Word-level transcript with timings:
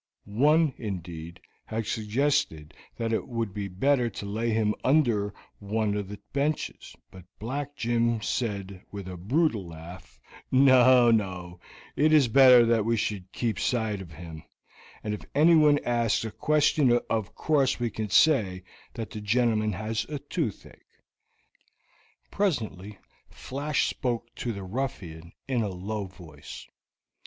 One, 0.25 0.73
indeed, 0.79 1.39
had 1.65 1.85
suggested 1.85 2.73
that 2.97 3.13
it 3.13 3.27
would 3.27 3.53
be 3.53 3.67
better 3.67 4.09
to 4.09 4.25
lay 4.25 4.49
him 4.49 4.73
under 4.83 5.31
one 5.59 5.95
of 5.95 6.07
the 6.09 6.19
benches, 6.33 6.95
but 7.11 7.23
Black 7.37 7.75
Jim 7.75 8.19
said, 8.19 8.83
with 8.91 9.07
a 9.07 9.15
brutal 9.15 9.67
laugh: 9.67 10.19
"No, 10.51 11.11
no; 11.11 11.59
it 11.95 12.11
is 12.13 12.27
better 12.27 12.65
that 12.65 12.83
we 12.83 12.97
should 12.97 13.31
keep 13.31 13.59
sight 13.59 14.01
of 14.01 14.13
him, 14.13 14.41
and 15.03 15.13
if 15.13 15.21
anyone 15.35 15.77
asks 15.85 16.25
a 16.25 16.31
question 16.31 16.99
of 17.11 17.35
course 17.35 17.79
we 17.79 17.91
can 17.91 18.09
say 18.09 18.63
that 18.95 19.11
the 19.11 19.21
gentleman 19.21 19.73
has 19.73 20.01
the 20.05 20.17
toothache." 20.17 20.81
Presently 22.31 22.97
Flash 23.29 23.87
spoke 23.87 24.33
to 24.37 24.51
the 24.51 24.63
ruffian 24.63 25.31
in 25.47 25.61
a 25.61 25.69
low 25.69 26.05
voice. 26.05 26.67